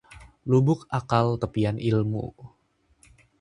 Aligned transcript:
Lubuk 0.49 0.79
akal 0.99 1.27
tepian 1.41 1.77
ilmu 1.91 2.25